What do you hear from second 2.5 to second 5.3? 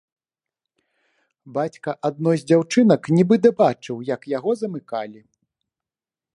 дзяўчынак нібыта бачыў, яе яго замыкалі.